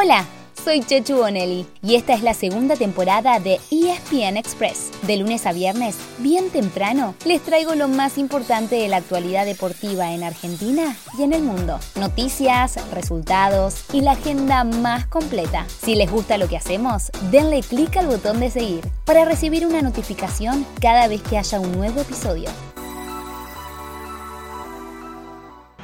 [0.00, 0.24] Hola,
[0.62, 4.92] soy Chechu Bonelli y esta es la segunda temporada de ESPN Express.
[5.02, 10.12] De lunes a viernes, bien temprano, les traigo lo más importante de la actualidad deportiva
[10.12, 11.80] en Argentina y en el mundo.
[11.96, 15.66] Noticias, resultados y la agenda más completa.
[15.66, 19.82] Si les gusta lo que hacemos, denle clic al botón de seguir para recibir una
[19.82, 22.50] notificación cada vez que haya un nuevo episodio.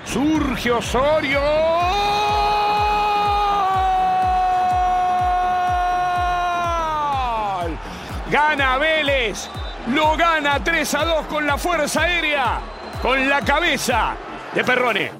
[0.04, 2.23] Surge Osorio.
[8.30, 9.48] Gana Vélez.
[9.88, 12.60] Lo gana 3 a 2 con la fuerza aérea.
[13.02, 14.14] Con la cabeza
[14.54, 15.12] de Perrone.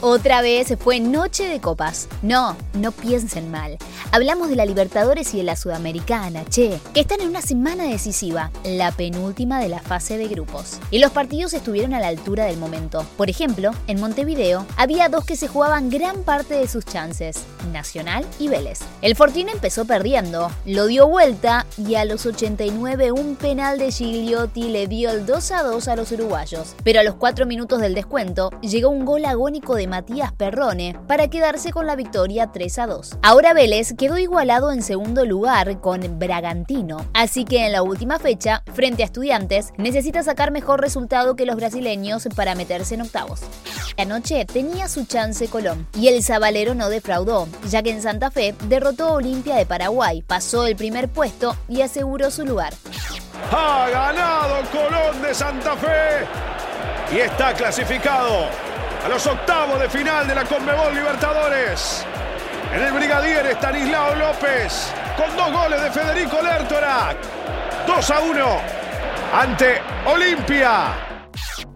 [0.00, 2.06] Otra vez fue noche de copas.
[2.22, 3.78] No, no piensen mal.
[4.12, 8.52] Hablamos de la Libertadores y de la Sudamericana, che, que están en una semana decisiva,
[8.62, 10.78] la penúltima de la fase de grupos.
[10.92, 13.04] Y los partidos estuvieron a la altura del momento.
[13.16, 18.24] Por ejemplo, en Montevideo había dos que se jugaban gran parte de sus chances, Nacional
[18.38, 18.78] y Vélez.
[19.02, 24.68] El Fortín empezó perdiendo, lo dio vuelta y a los 89 un penal de Gigliotti
[24.68, 26.76] le dio el 2 a 2 a los uruguayos.
[26.84, 31.28] Pero a los 4 minutos del descuento llegó un gol agónico de Matías Perrone para
[31.28, 33.18] quedarse con la victoria 3 a 2.
[33.22, 38.62] Ahora Vélez quedó igualado en segundo lugar con Bragantino, así que en la última fecha,
[38.72, 43.40] frente a Estudiantes, necesita sacar mejor resultado que los brasileños para meterse en octavos.
[43.96, 48.54] Anoche tenía su chance Colón y el Zabalero no defraudó, ya que en Santa Fe
[48.68, 52.74] derrotó a Olimpia de Paraguay, pasó el primer puesto y aseguró su lugar.
[53.50, 56.26] Ha ganado Colón de Santa Fe
[57.12, 58.67] y está clasificado
[59.04, 62.04] a los octavos de final de la Conmebol Libertadores.
[62.72, 67.14] En el brigadier Estanislao López con dos goles de Federico Lertora.
[67.86, 68.60] 2 a 1
[69.32, 71.07] ante Olimpia.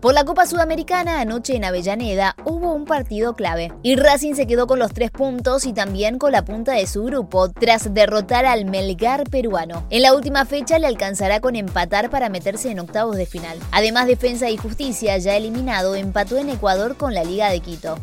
[0.03, 4.67] Por la Copa Sudamericana anoche en Avellaneda hubo un partido clave y Racing se quedó
[4.67, 8.64] con los tres puntos y también con la punta de su grupo tras derrotar al
[8.64, 9.86] Melgar peruano.
[9.91, 13.57] En la última fecha le alcanzará con empatar para meterse en octavos de final.
[13.70, 17.96] Además Defensa y Justicia ya eliminado empató en Ecuador con la Liga de Quito.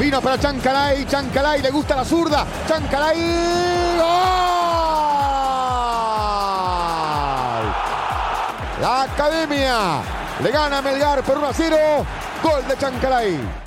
[0.00, 3.18] Vino para Chancalay, Chancalay le gusta la zurda, Chancalay.
[3.98, 4.06] ¡Gol!
[8.80, 11.76] La Academia le gana Melgar por 1 a 0.
[12.42, 13.65] Gol de Chancalay.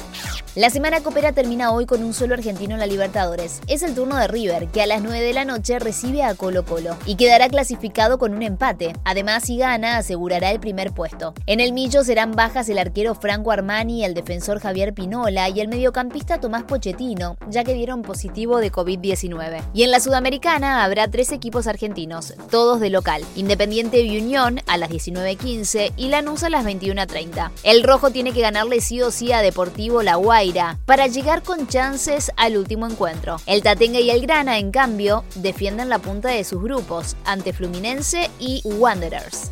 [0.59, 3.61] La semana copera termina hoy con un solo argentino en la Libertadores.
[3.67, 6.65] Es el turno de River, que a las 9 de la noche recibe a Colo
[6.65, 8.91] Colo y quedará clasificado con un empate.
[9.05, 11.33] Además, si gana, asegurará el primer puesto.
[11.45, 15.69] En el Millo serán bajas el arquero Franco Armani, el defensor Javier Pinola y el
[15.69, 19.61] mediocampista Tomás Pochettino, ya que dieron positivo de COVID-19.
[19.73, 23.23] Y en la Sudamericana habrá tres equipos argentinos, todos de local.
[23.37, 27.49] Independiente y Unión a las 19.15 y Lanús a las 21.30.
[27.63, 30.48] El rojo tiene que ganarle sí o sí a Deportivo La Guay
[30.85, 33.37] para llegar con chances al último encuentro.
[33.45, 38.29] El Tatenga y el Grana, en cambio, defienden la punta de sus grupos ante Fluminense
[38.39, 39.51] y Wanderers.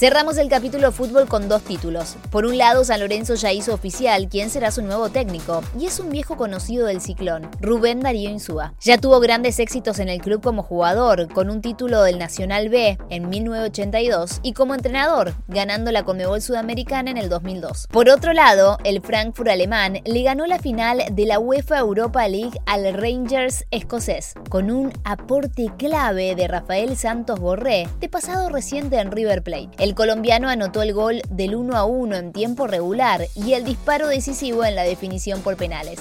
[0.00, 2.16] Cerramos el capítulo fútbol con dos títulos.
[2.30, 6.00] Por un lado, San Lorenzo ya hizo oficial quién será su nuevo técnico, y es
[6.00, 8.72] un viejo conocido del ciclón, Rubén Darío Insúa.
[8.80, 12.96] Ya tuvo grandes éxitos en el club como jugador, con un título del Nacional B
[13.10, 17.88] en 1982 y como entrenador, ganando la Conmebol Sudamericana en el 2002.
[17.90, 22.58] Por otro lado, el Frankfurt alemán le ganó la final de la UEFA Europa League
[22.64, 29.12] al Rangers escocés, con un aporte clave de Rafael Santos Borré, de pasado reciente en
[29.12, 29.89] River Plate.
[29.94, 34.64] Colombiano anotó el gol del 1 a 1 en tiempo regular y el disparo decisivo
[34.64, 36.00] en la definición por penales.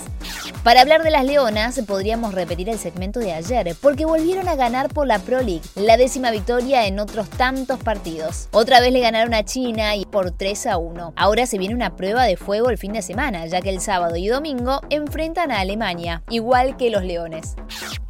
[0.64, 4.90] Para hablar de las Leonas, podríamos repetir el segmento de ayer, porque volvieron a ganar
[4.90, 8.50] por la Pro League, la décima victoria en otros tantos partidos.
[8.52, 11.14] Otra vez le ganaron a China y por 3 a 1.
[11.16, 14.18] Ahora se viene una prueba de fuego el fin de semana, ya que el sábado
[14.18, 17.56] y domingo enfrentan a Alemania, igual que los Leones.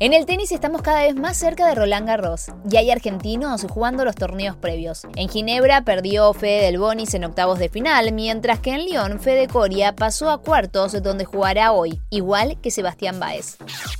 [0.01, 4.05] En el tenis estamos cada vez más cerca de Roland Garros y hay argentinos jugando
[4.05, 5.01] los torneos previos.
[5.17, 9.49] En Ginebra perdió Fede del Bonis en octavos de final, mientras que en Lyon Fede
[9.49, 13.57] Coria pasó a cuartos donde jugará hoy, igual que Sebastián Baez.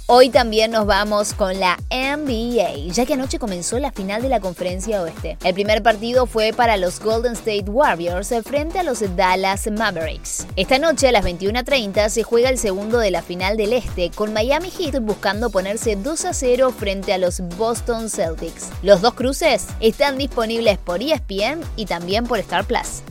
[0.07, 4.39] Hoy también nos vamos con la NBA, ya que anoche comenzó la final de la
[4.39, 5.37] Conferencia Oeste.
[5.43, 10.47] El primer partido fue para los Golden State Warriors frente a los Dallas Mavericks.
[10.55, 14.31] Esta noche a las 21:30 se juega el segundo de la final del Este, con
[14.31, 18.69] Miami Heat buscando ponerse 2 a 0 frente a los Boston Celtics.
[18.81, 23.01] Los dos cruces están disponibles por ESPN y también por Star Plus.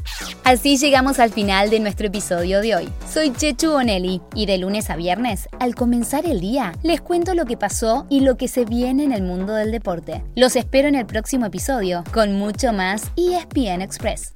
[0.44, 2.88] Así llegamos al final de nuestro episodio de hoy.
[3.12, 7.44] Soy Chechu Bonelli y de lunes a viernes, al comenzar el día, les cuento lo
[7.44, 10.24] que pasó y lo que se viene en el mundo del deporte.
[10.34, 14.32] Los espero en el próximo episodio con mucho más ESPN Express.